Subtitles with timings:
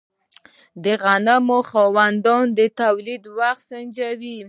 [0.83, 4.37] د غنمو خاوند د تولید وخت سنجوي.